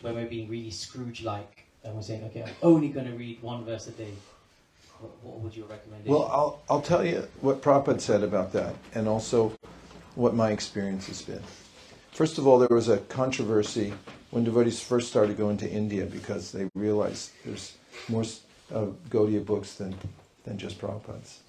[0.00, 3.42] when we're being really Scrooge like and we're saying, okay, I'm only going to read
[3.42, 4.12] one verse a day?
[5.00, 8.76] What, what would your recommendation Well, I'll, I'll tell you what Prabhupada said about that
[8.94, 9.52] and also
[10.14, 11.42] what my experience has been.
[12.12, 13.94] First of all, there was a controversy
[14.30, 17.76] when devotees first started going to India because they realized there's
[18.08, 18.24] more
[18.72, 19.94] uh, Gaudiya books than,
[20.44, 21.40] than just Prabhupada's.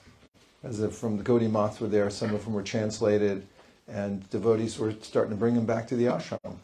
[0.63, 3.45] As if from the Gaudiya were there, some of them were translated,
[3.87, 6.55] and devotees were starting to bring them back to the ashram.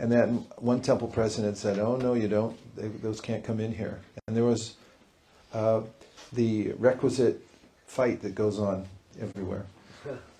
[0.00, 2.56] And then one temple president said, "Oh no, you don't.
[2.76, 4.74] They, those can't come in here." And there was
[5.52, 5.82] uh,
[6.32, 7.40] the requisite
[7.86, 8.86] fight that goes on
[9.20, 9.66] everywhere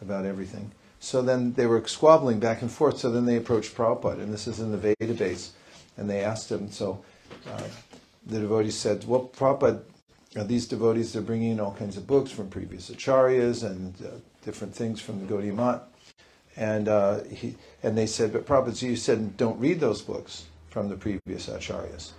[0.01, 0.71] about everything.
[1.01, 2.99] So then they were squabbling back and forth.
[2.99, 5.53] So then they approached Prabhupada, and this is in the Veda base,
[5.97, 6.71] and they asked him.
[6.71, 7.05] So
[7.47, 7.63] uh,
[8.27, 9.83] the devotees said, "Well, Prabhupada,
[10.35, 14.11] these devotees they're bringing in all kinds of books from previous acharyas and uh,
[14.45, 15.83] different things from the Gaudiya Math."
[16.57, 20.89] And uh, he and they said, "But Prabhupada, you said don't read those books from
[20.89, 22.13] the previous acharyas."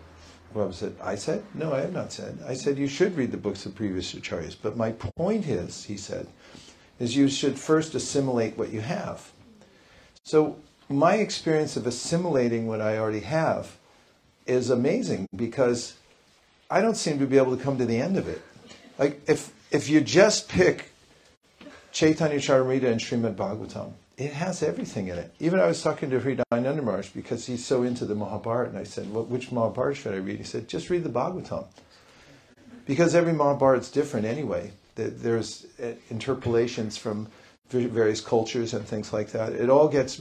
[0.53, 1.43] Prabhupada said, I said?
[1.53, 2.39] No, I have not said.
[2.47, 4.55] I said you should read the books of previous acharyas.
[4.59, 6.27] But my point is, he said,
[6.99, 9.31] is you should first assimilate what you have.
[10.23, 10.57] So
[10.89, 13.77] my experience of assimilating what I already have
[14.45, 15.95] is amazing because
[16.69, 18.41] I don't seem to be able to come to the end of it.
[18.97, 20.91] Like if if you just pick
[21.91, 25.33] Chaitanya Charitamrita and Srimad Bhagavatam, it has everything in it.
[25.39, 29.11] Even I was talking to Maharaj because he's so into the Mahabharata, and I said,
[29.13, 30.37] well, which Mahabharata should I read?
[30.37, 31.65] He said, just read the Bhagavatam.
[32.85, 34.71] Because every Mahabharata is different anyway.
[34.99, 37.27] There- There's uh, interpolations from
[37.69, 39.53] various cultures and things like that.
[39.53, 40.19] It all gets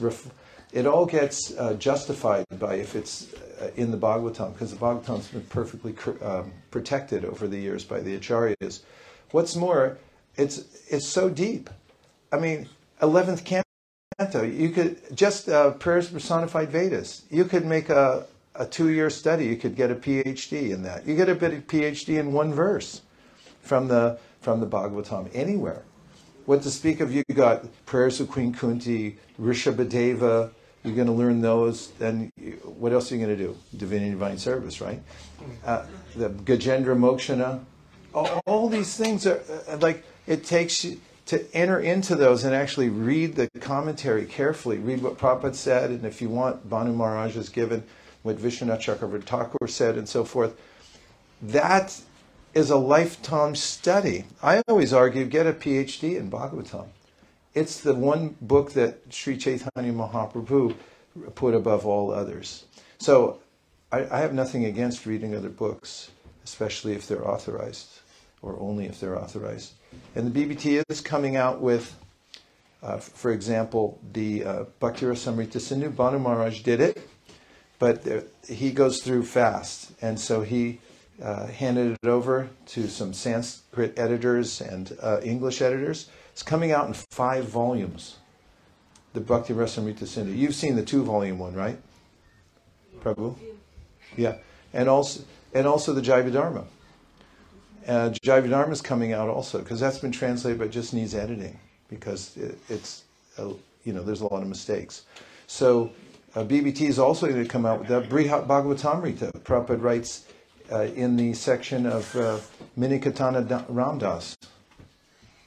[0.70, 5.28] it all gets uh, justified by if it's uh, in the Bhagavatam, because the Bhagavatam's
[5.28, 8.82] been perfectly um, protected over the years by the acharyas.
[9.32, 9.96] What's more,
[10.36, 11.70] it's it's so deep.
[12.30, 12.68] I mean,
[13.02, 14.42] eleventh canto.
[14.42, 17.22] You could just uh, prayers personified Vedas.
[17.30, 19.46] You could make a a two year study.
[19.46, 21.06] You could get a PhD in that.
[21.06, 23.00] You get a bit of PhD in one verse
[23.62, 25.82] from the from the Bhagavatam anywhere.
[26.46, 27.12] What to speak of?
[27.12, 30.50] You got prayers of Queen Kunti, Rishabhadeva.
[30.84, 31.88] You're going to learn those.
[31.98, 32.32] Then
[32.64, 33.56] what else are you going to do?
[33.76, 35.02] Divinity Divine Service, right?
[35.64, 35.84] Uh,
[36.16, 37.64] the Gajendra Mokshana.
[38.46, 42.88] All, these things are uh, like it takes you to enter into those and actually
[42.88, 47.50] read the commentary carefully, read what Prabhupada said, and if you want, Bhanu Maharaj has
[47.50, 47.84] given
[48.22, 50.58] what Vishwanath Chakravarti Thakur said, and so forth.
[51.42, 52.00] That
[52.54, 54.24] is a lifetime study.
[54.42, 56.88] I always argue get a PhD in Bhagavatam.
[57.54, 60.74] It's the one book that Sri Chaitanya Mahaprabhu
[61.34, 62.64] put above all others.
[62.98, 63.40] So
[63.92, 66.10] I, I have nothing against reading other books,
[66.44, 68.00] especially if they're authorized,
[68.42, 69.72] or only if they're authorized.
[70.14, 71.96] And the BBT is coming out with,
[72.82, 75.90] uh, for example, the uh, Bhakti Rasamrita Sindhu.
[75.90, 77.08] Bhanu Maharaj did it,
[77.78, 79.92] but there, he goes through fast.
[80.02, 80.80] And so he
[81.22, 86.08] uh, handed it over to some Sanskrit editors and uh, English editors.
[86.32, 88.16] It's coming out in five volumes.
[89.14, 90.32] The Bhakti Rasamrita Sindhu.
[90.32, 91.78] You've seen the two volume one, right?
[93.00, 93.36] Prabhu?
[94.16, 94.36] Yeah.
[94.72, 95.22] And also,
[95.54, 96.64] and also the Dharma.
[97.86, 102.36] Uh, Dharma is coming out also because that's been translated but just needs editing because
[102.36, 103.04] it, it's,
[103.38, 103.48] uh,
[103.84, 105.04] you know, there's a lot of mistakes.
[105.46, 105.90] So
[106.34, 108.08] uh, BBT is also going to come out with that.
[108.10, 109.32] Brihat Bhagavatamrita.
[109.42, 110.26] Prabhupada writes
[110.70, 112.38] uh, in the section of uh,
[112.78, 114.36] Minaketana Ramdas,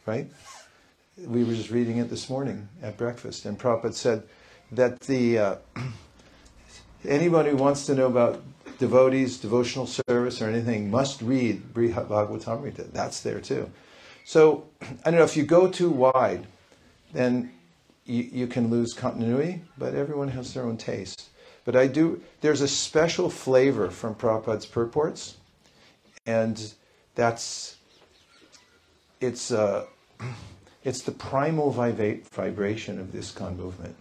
[0.05, 0.27] right?
[1.17, 4.23] We were just reading it this morning at breakfast, and Prabhupada said
[4.71, 5.55] that the uh,
[7.03, 8.41] who wants to know about
[8.79, 12.91] devotees, devotional service, or anything must read Bhagavatamrita.
[12.91, 13.69] That's there too.
[14.25, 16.47] So I don't know if you go too wide,
[17.13, 17.51] then
[18.05, 19.61] you, you can lose continuity.
[19.77, 21.29] But everyone has their own taste.
[21.63, 22.21] But I do.
[22.41, 25.37] There's a special flavor from Prabhupada's purports,
[26.25, 26.73] and
[27.15, 27.77] that's
[29.19, 29.85] it's uh,
[30.83, 33.95] it's the primal vibra- vibration of this ISKCON movement.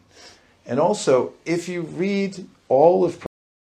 [0.66, 3.26] And also, if you read all of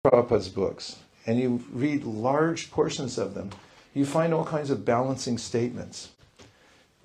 [0.06, 3.52] Prabhupada's books and you read large portions of them,
[3.94, 6.10] you find all kinds of balancing statements.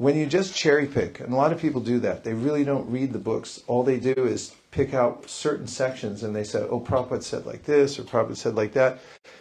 [0.01, 2.91] When you just cherry pick, and a lot of people do that, they really don't
[2.91, 3.63] read the books.
[3.67, 7.65] All they do is pick out certain sections and they say, oh, Prabhupada said like
[7.65, 9.01] this or Prabhupada said like that.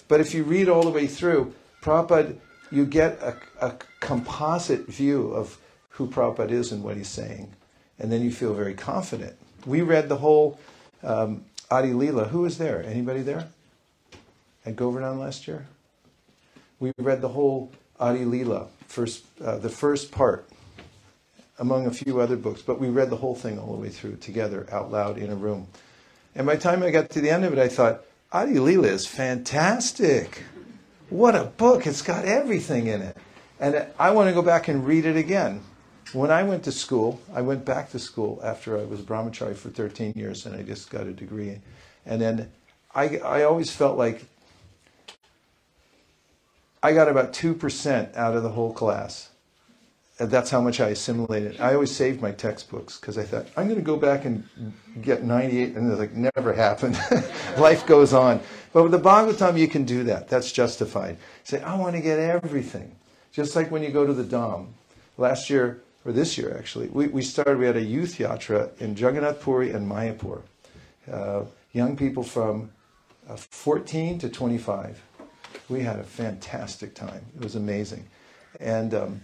[0.10, 2.36] But if you read all the way through, Prabhupada,
[2.72, 5.58] you get a, a composite view of
[5.92, 7.54] who Prabhupada is and what he's saying.
[7.98, 9.38] And then you feel very confident.
[9.66, 10.60] We read the whole
[11.04, 12.28] um, Adi Leela.
[12.28, 12.84] Who was there?
[12.84, 13.48] Anybody there?
[14.66, 15.68] At Govardhan last year?
[16.82, 20.50] We read the whole Adi Leela, first, uh, the first part,
[21.60, 24.16] among a few other books, but we read the whole thing all the way through
[24.18, 25.68] together out loud in a room.
[26.36, 28.86] And by the time I got to the end of it, I thought, Adi Leela
[28.86, 30.44] is fantastic.
[31.10, 31.88] What a book.
[31.88, 33.18] It's got everything in it.
[33.60, 35.64] And I want to go back and read it again.
[36.14, 39.70] When I went to school, I went back to school after I was brahmachari for
[39.70, 41.60] 13 years and I just got a degree.
[42.06, 42.50] And then
[42.96, 44.24] I, I always felt like
[46.82, 49.30] I got about 2% out of the whole class.
[50.20, 51.62] And that's how much I assimilated.
[51.62, 54.44] I always saved my textbooks because I thought, I'm going to go back and
[55.02, 55.76] get 98.
[55.76, 57.00] And it's like, never happened.
[57.58, 58.42] Life goes on.
[58.74, 60.28] But with the Bhagavatam, you can do that.
[60.28, 61.18] That's justified.
[61.46, 62.96] Say, I want to get everything.
[63.32, 64.68] Just like when you go to the Dham.
[65.18, 68.96] Last year, or this year actually, we, we started, we had a youth yatra in
[68.96, 70.42] Jagannath Puri and Mayapur.
[71.12, 72.72] Uh, young people from
[73.30, 75.02] uh, 14 to 25
[75.70, 77.26] we had a fantastic time.
[77.36, 78.06] It was amazing.
[78.60, 79.22] And um,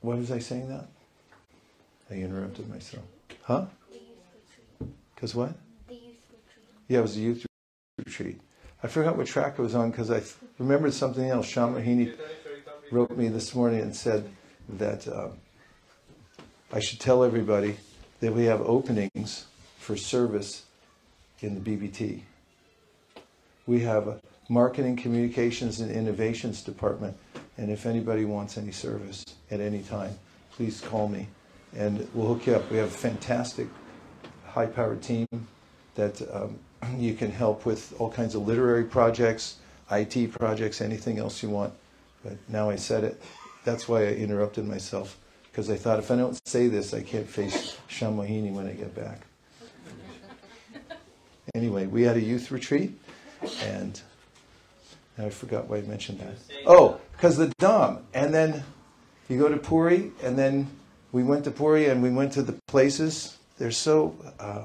[0.00, 0.88] what was I saying that?
[2.10, 3.04] I interrupted myself.
[3.42, 3.66] Huh?
[5.14, 5.52] Because what?
[5.88, 6.66] The youth retreat.
[6.88, 7.46] Yeah, it was a youth
[7.98, 8.40] retreat.
[8.82, 11.50] I forgot what track it was on because I th- remembered something else.
[11.50, 12.14] Shamahini
[12.90, 14.28] wrote me this morning and said
[14.68, 15.32] that um,
[16.72, 17.76] I should tell everybody
[18.20, 19.46] that we have openings
[19.78, 20.64] for service
[21.40, 22.22] in the BBT
[23.66, 27.16] we have a marketing, communications, and innovations department.
[27.56, 30.18] And if anybody wants any service at any time,
[30.52, 31.28] please call me
[31.76, 32.70] and we'll hook you up.
[32.70, 33.66] We have a fantastic,
[34.46, 35.26] high powered team
[35.94, 36.58] that um,
[36.98, 39.56] you can help with all kinds of literary projects,
[39.90, 41.72] IT projects, anything else you want.
[42.22, 43.22] But now I said it.
[43.64, 45.18] That's why I interrupted myself
[45.50, 48.94] because I thought if I don't say this, I can't face Shamahini when I get
[48.94, 49.20] back.
[51.54, 52.98] Anyway, we had a youth retreat
[53.64, 54.00] and
[55.18, 56.34] I forgot why I mentioned that.
[56.66, 58.02] Oh, because the Dham.
[58.12, 58.64] And then
[59.28, 60.68] you go to Puri, and then
[61.12, 63.38] we went to Puri and we went to the places.
[63.58, 64.64] They're so, uh,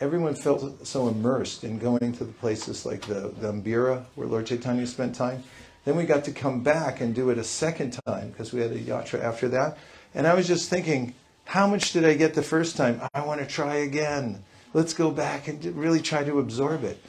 [0.00, 4.46] everyone felt so immersed in going to the places like the, the Gambhira, where Lord
[4.46, 5.42] Chaitanya spent time.
[5.86, 8.70] Then we got to come back and do it a second time because we had
[8.72, 9.78] a yatra after that.
[10.14, 11.14] And I was just thinking,
[11.46, 13.00] how much did I get the first time?
[13.14, 14.44] I want to try again.
[14.74, 17.02] Let's go back and really try to absorb it.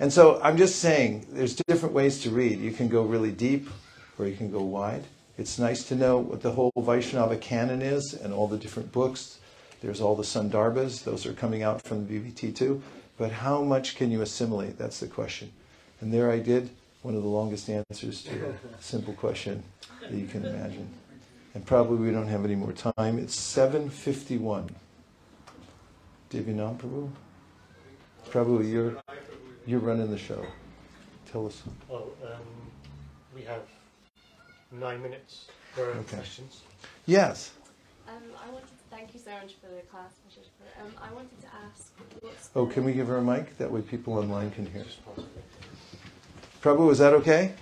[0.00, 2.58] And so I'm just saying there's different ways to read.
[2.58, 3.68] You can go really deep,
[4.18, 5.04] or you can go wide.
[5.38, 9.38] It's nice to know what the whole Vaishnava canon is and all the different books.
[9.80, 12.82] There's all the Sandarbhas, those are coming out from the BBT too.
[13.18, 14.78] But how much can you assimilate?
[14.78, 15.52] That's the question.
[16.00, 16.70] And there I did
[17.02, 19.62] one of the longest answers to a simple question
[20.00, 20.88] that you can imagine.
[21.54, 23.18] And probably we don't have any more time.
[23.18, 24.70] It's 7.51.
[26.30, 27.10] Divyanam Prabhu?
[28.30, 28.96] Prabhu, you're,
[29.66, 30.44] you're running the show.
[31.30, 31.62] Tell us.
[31.88, 32.40] Well, um,
[33.34, 33.62] we have
[34.72, 36.16] nine minutes for Okay.
[36.16, 36.62] questions.
[37.06, 37.52] Yes.
[38.08, 38.14] Um,
[38.46, 40.50] I wanted to thank you so much for the class, Patricia.
[40.82, 43.56] Um, I wanted to ask, what's Oh, can we give her a mic?
[43.58, 44.84] That way people online can hear.
[46.62, 47.52] Prabhu, is that okay?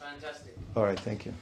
[0.00, 0.56] Fantastic.
[0.76, 1.34] All right, thank you.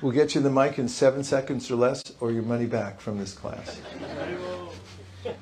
[0.00, 3.18] We'll get you the mic in seven seconds or less, or your money back from
[3.18, 3.82] this class.
[5.26, 5.34] Um,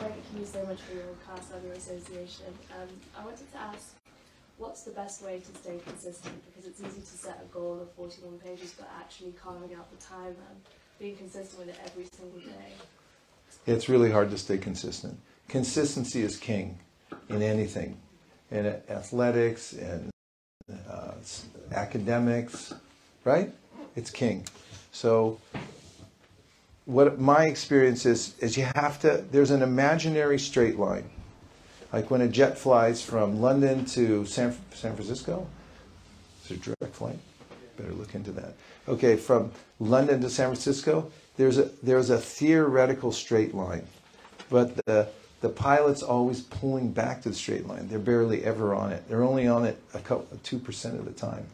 [0.00, 2.46] thank you so much for your class and your association.
[2.72, 3.94] Um, I wanted to ask,
[4.56, 6.34] what's the best way to stay consistent?
[6.44, 10.04] Because it's easy to set a goal of 41 pages, but actually carving out the
[10.04, 10.60] time and
[10.98, 12.72] being consistent with it every single day.
[13.68, 15.20] It's really hard to stay consistent.
[15.46, 16.80] Consistency is king
[17.28, 17.96] in anything,
[18.50, 20.10] in athletics and
[20.90, 21.12] uh,
[21.70, 22.74] academics,
[23.22, 23.52] right?
[23.94, 24.48] It's king.
[24.90, 25.38] So,
[26.88, 29.22] what my experience is is you have to.
[29.30, 31.04] There's an imaginary straight line,
[31.92, 35.46] like when a jet flies from London to San San Francisco.
[36.40, 37.18] It's a direct flight.
[37.76, 38.54] Better look into that.
[38.88, 43.86] Okay, from London to San Francisco, there's a there's a theoretical straight line,
[44.48, 45.08] but the
[45.42, 47.86] the pilot's always pulling back to the straight line.
[47.88, 49.06] They're barely ever on it.
[49.10, 51.46] They're only on it a couple two percent of the time.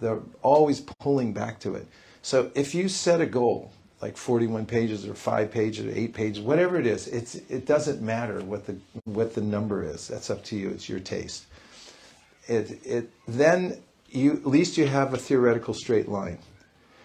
[0.00, 1.86] They're always pulling back to it.
[2.22, 3.70] So if you set a goal
[4.00, 8.00] like 41 pages or five pages or eight pages, whatever it is, it's it doesn't
[8.00, 10.08] matter what the what the number is.
[10.08, 10.70] That's up to you.
[10.70, 11.44] It's your taste.
[12.48, 16.38] It it then you at least you have a theoretical straight line.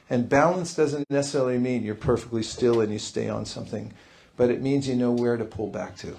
[0.09, 3.91] And balance doesn't necessarily mean you're perfectly still and you stay on something,
[4.37, 6.15] but it means you know where to pull back to.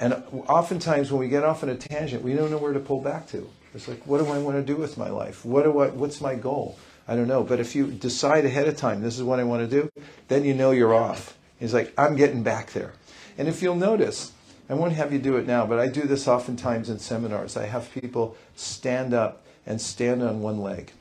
[0.00, 3.00] And oftentimes when we get off on a tangent, we don't know where to pull
[3.00, 3.50] back to.
[3.74, 5.44] It's like, what do I want to do with my life?
[5.44, 6.78] What do I, what's my goal?
[7.08, 7.42] I don't know.
[7.42, 9.90] But if you decide ahead of time, this is what I want to do,
[10.28, 11.36] then you know you're off.
[11.58, 12.92] It's like, I'm getting back there.
[13.38, 14.32] And if you'll notice,
[14.68, 17.56] I won't have you do it now, but I do this oftentimes in seminars.
[17.56, 20.92] I have people stand up and stand on one leg.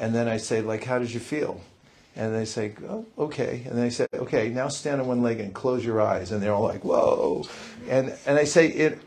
[0.00, 1.60] And then I say, like, how did you feel?
[2.16, 3.62] And they say, oh, okay.
[3.66, 6.32] And then I say, okay, now stand on one leg and close your eyes.
[6.32, 7.44] And they're all like, whoa.
[7.88, 8.98] And, and I say, it,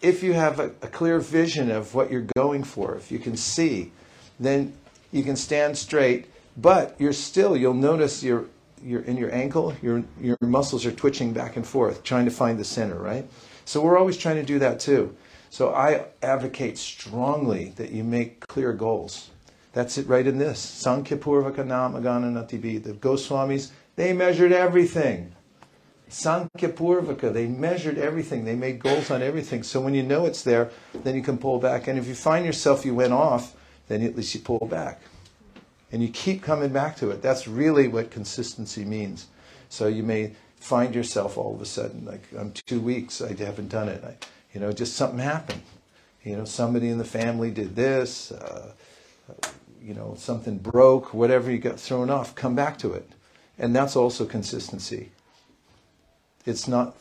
[0.00, 3.36] if you have a, a clear vision of what you're going for, if you can
[3.36, 3.92] see,
[4.38, 4.72] then
[5.10, 8.46] you can stand straight, but you're still, you'll notice your,
[8.82, 12.58] your, in your ankle, your, your muscles are twitching back and forth, trying to find
[12.58, 13.28] the center, right?
[13.64, 15.14] So we're always trying to do that too.
[15.50, 19.30] So I advocate strongly that you make clear goals.
[19.72, 20.58] That's it right in this.
[20.58, 22.82] Sankhya Purvaka Namagana Natibhih.
[22.82, 25.34] The Goswamis, they measured everything.
[26.08, 28.44] Sankhya Purvaka, they measured everything.
[28.44, 29.62] They made goals on everything.
[29.62, 30.70] So when you know it's there,
[31.04, 31.86] then you can pull back.
[31.86, 33.54] And if you find yourself you went off,
[33.88, 35.00] then at least you pull back.
[35.90, 37.22] And you keep coming back to it.
[37.22, 39.26] That's really what consistency means.
[39.70, 43.68] So you may find yourself all of a sudden, like, I'm two weeks, I haven't
[43.68, 44.04] done it.
[44.04, 44.16] I,
[44.52, 45.62] you know, just something happened.
[46.24, 48.32] You know, somebody in the family did this.
[48.32, 48.72] Uh,
[49.82, 53.08] you know, something broke, whatever you got thrown off, come back to it.
[53.58, 55.10] And that's also consistency.
[56.44, 56.96] It's not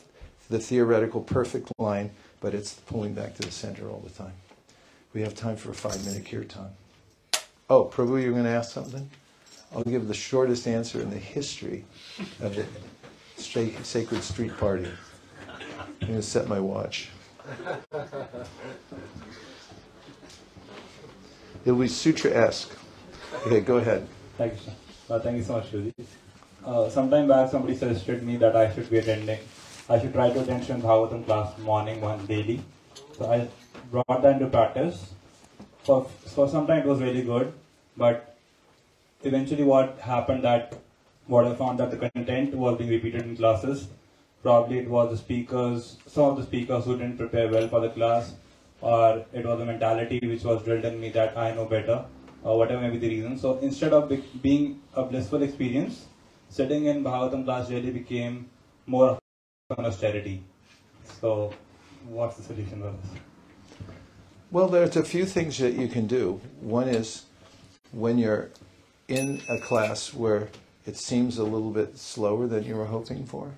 [0.49, 4.33] the theoretical perfect line, but it's pulling back to the center all the time.
[5.17, 6.69] We have time for a five minute kirtan.
[7.71, 9.09] Oh, Prabhu, you're going to ask something?
[9.73, 11.85] I'll give the shortest answer in the history
[12.39, 12.67] of the
[13.35, 14.91] Sacred Street Party.
[15.49, 17.09] I'm going to set my watch.
[21.65, 22.77] It'll be sutra-esque.
[23.47, 24.07] Okay, go ahead.
[24.37, 24.71] Thank you.
[25.09, 25.73] Uh, thank you so much.
[26.63, 29.39] Uh, sometime back, somebody suggested me that I should be attending.
[29.89, 32.61] I should try to attend Bhagavatam class morning once daily.
[33.17, 33.47] So I
[33.91, 35.13] brought that into practice.
[35.83, 36.03] For
[36.35, 37.53] for some time, it was really good,
[37.95, 38.37] but
[39.23, 40.77] eventually, what happened that
[41.27, 43.87] what I found that the content was being repeated in classes.
[44.43, 47.89] Probably it was the speakers, some of the speakers who didn't prepare well for the
[47.89, 48.33] class,
[48.81, 52.05] or it was a mentality which was drilled in me that I know better,
[52.43, 53.37] or whatever may be the reason.
[53.37, 56.05] So instead of be- being a blissful experience,
[56.49, 58.49] sitting in Bhagavatam class really became
[58.85, 59.19] more
[59.77, 60.43] austerity.
[61.19, 61.53] So,
[62.07, 63.21] what's the solution for this?
[64.49, 66.39] Well, there's a few things that you can do.
[66.61, 67.25] One is
[67.91, 68.49] when you're
[69.09, 70.47] in a class where
[70.85, 73.51] it seems a little bit slower than you were hoping for,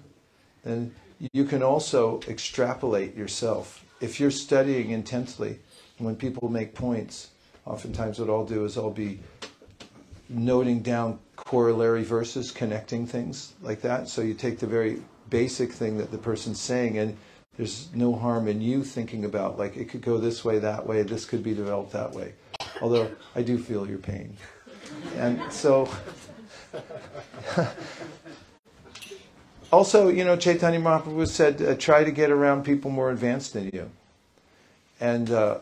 [0.64, 0.96] then
[1.32, 3.86] you can also extrapolate yourself.
[4.02, 5.60] If you're studying intensely,
[6.00, 7.30] when people make points,
[7.68, 9.20] oftentimes what I'll do is I'll be
[10.28, 14.10] noting down corollary verses, connecting things like that.
[14.10, 17.16] So you take the very basic thing that the person's saying, and
[17.58, 21.02] there's no harm in you thinking about, like, it could go this way, that way,
[21.02, 22.34] this could be developed that way.
[22.82, 24.38] Although I do feel your pain.
[25.18, 25.90] And so,
[29.74, 33.70] also, you know, Chaitanya Mahaprabhu said, uh, try to get around people more advanced than
[33.74, 33.90] you.
[35.02, 35.60] And uh,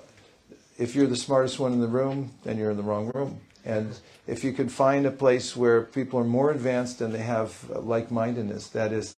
[0.78, 3.40] if you're the smartest one in the room, then you're in the wrong room.
[3.66, 7.70] And if you could find a place where people are more advanced and they have
[7.70, 9.16] like mindedness, that is,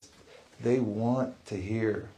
[0.62, 2.10] they want to hear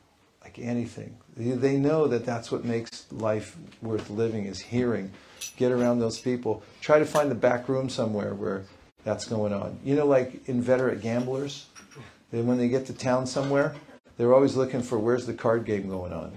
[0.51, 1.15] like anything.
[1.37, 5.11] They know that that's what makes life worth living is hearing.
[5.57, 6.63] Get around those people.
[6.81, 8.63] Try to find the back room somewhere where
[9.03, 9.79] that's going on.
[9.83, 11.67] You know, like inveterate gamblers,
[12.31, 13.75] then when they get to town somewhere,
[14.17, 16.33] they're always looking for where's the card game going on.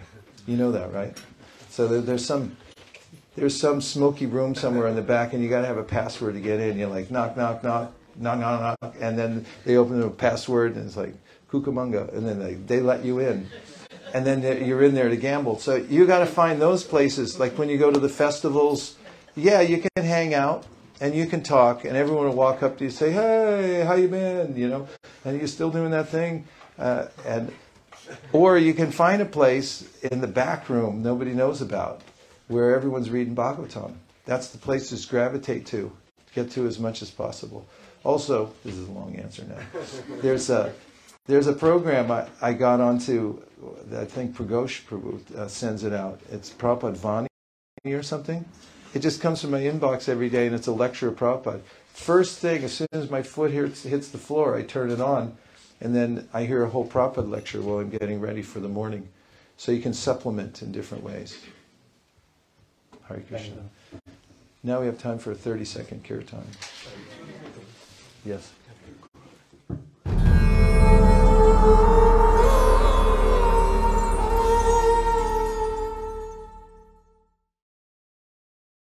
[0.47, 1.17] You know that, right?
[1.69, 2.57] So there, there's some
[3.37, 6.35] there's some smoky room somewhere in the back, and you got to have a password
[6.35, 6.79] to get in.
[6.79, 10.87] You're like knock, knock, knock, knock, knock, knock, and then they open the password, and
[10.87, 11.15] it's like
[11.51, 13.49] Cucamonga, and then they, they let you in,
[14.15, 15.59] and then you're in there to gamble.
[15.59, 17.39] So you got to find those places.
[17.41, 18.97] Like when you go to the festivals,
[19.35, 20.65] yeah, you can hang out
[21.01, 23.95] and you can talk, and everyone will walk up to you and say, "Hey, how
[23.95, 24.89] you been?" You know,
[25.25, 26.47] and you're still doing that thing,
[26.79, 27.53] uh, and
[28.33, 32.03] or you can find a place in the back room nobody knows about
[32.47, 33.95] where everyone's reading Bhagavatam.
[34.25, 35.91] That's the place to gravitate to,
[36.35, 37.67] get to as much as possible.
[38.05, 39.81] Also, this is a long answer now.
[40.21, 40.73] There's a
[41.27, 43.43] there's a program I, I got onto.
[43.97, 46.21] I think Pragosh Prabhu uh, sends it out.
[46.31, 48.45] It's Prabhupada Vani or something.
[48.93, 51.61] It just comes from my inbox every day, and it's a lecture of Prabhupada.
[51.93, 55.37] First thing, as soon as my foot hits, hits the floor, I turn it on,
[55.81, 59.09] and then I hear a whole Prabhupada lecture while I'm getting ready for the morning.
[59.57, 61.39] So you can supplement in different ways.
[63.09, 63.63] Hare Krishna.
[64.63, 66.45] Now we have time for a 30 second kirtan.
[68.25, 68.51] Yes.
[71.67, 72.04] Oh.